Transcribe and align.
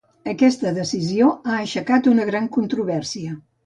Aquesta 0.31 0.71
decisió 0.77 1.29
ha 1.35 1.59
aixecat 1.59 2.13
una 2.17 2.29
gran 2.35 2.53
controvèrsia. 2.61 3.41